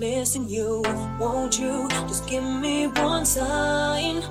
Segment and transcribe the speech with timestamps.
[0.00, 0.82] missing you.
[1.18, 4.22] Won't you just give me one sign?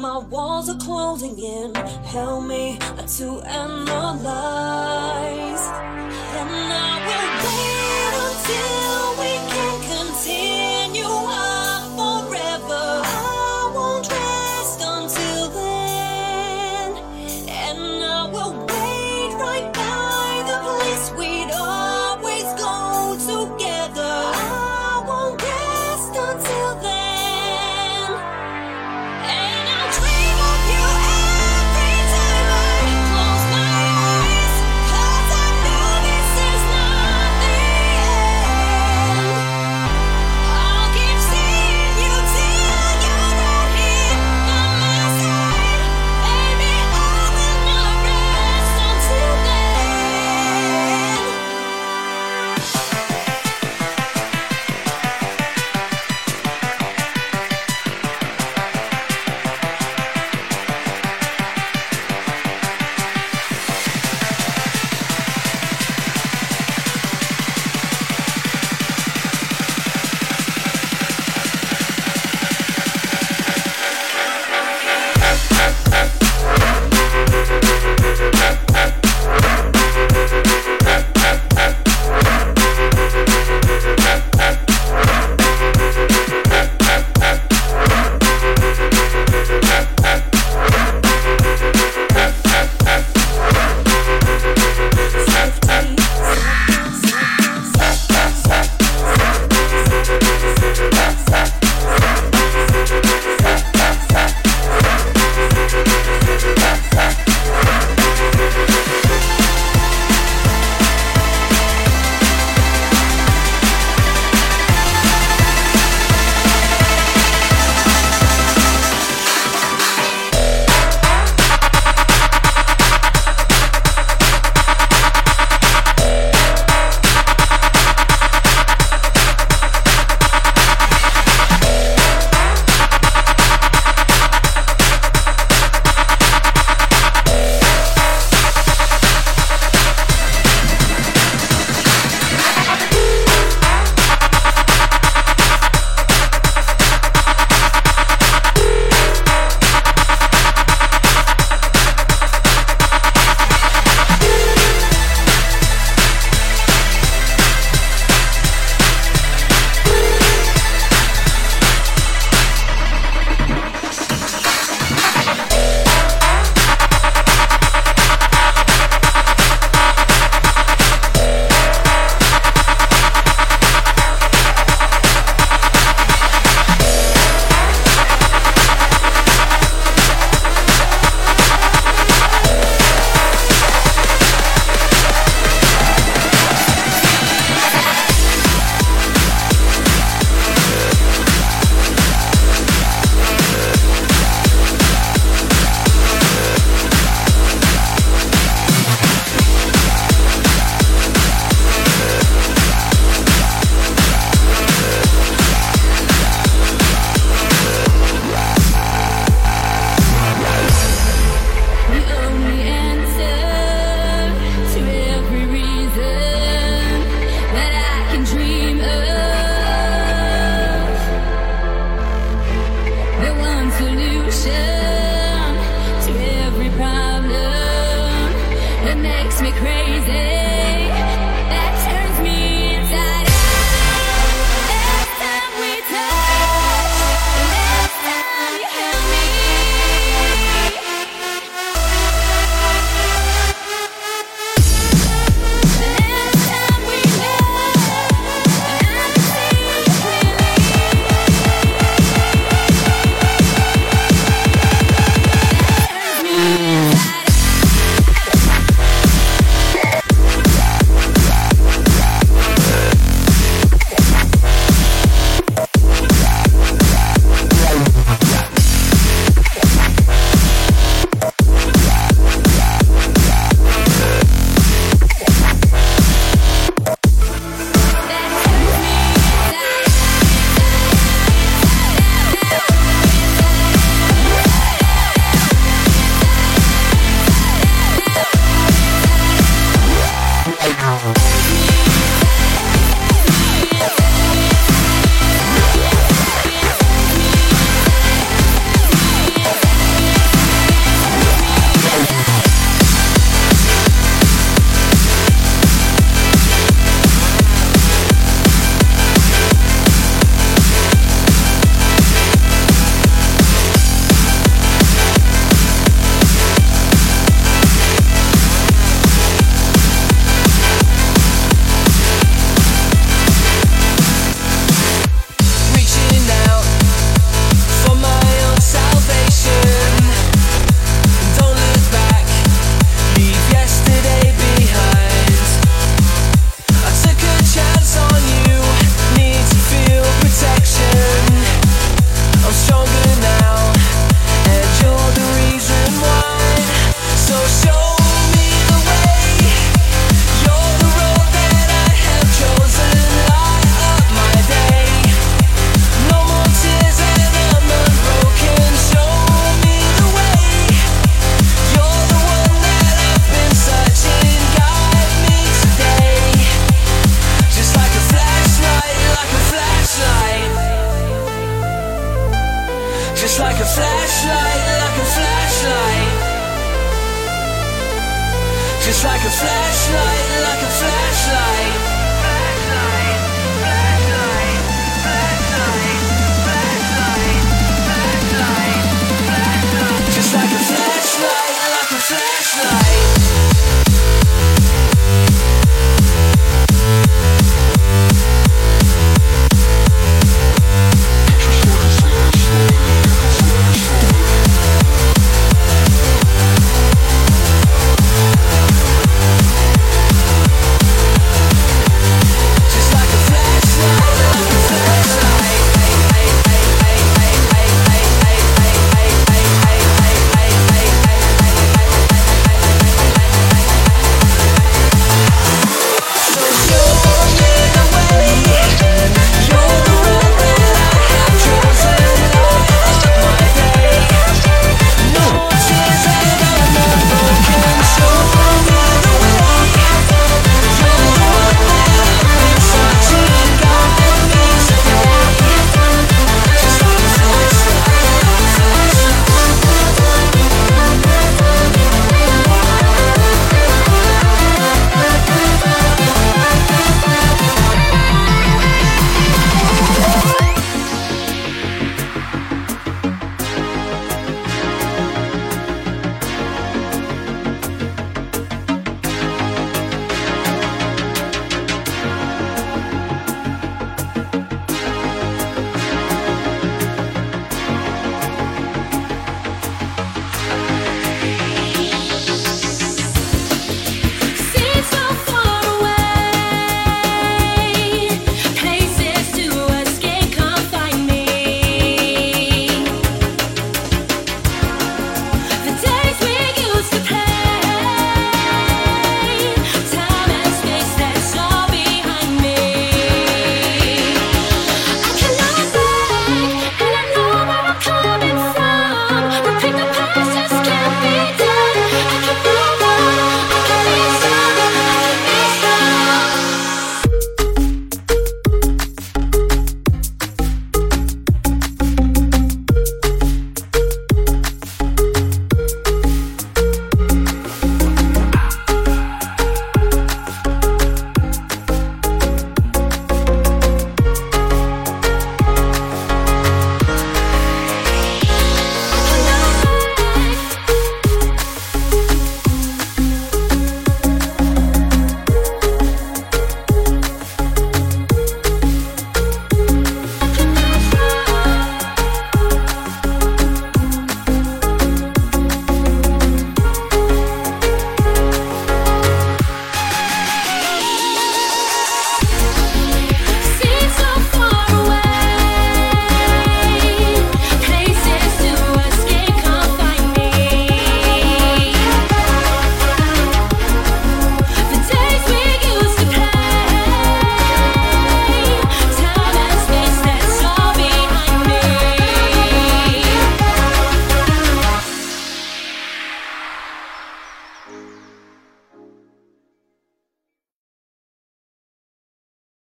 [0.00, 1.74] My walls are closing in.
[2.04, 2.78] Help me
[3.18, 5.45] to end the light.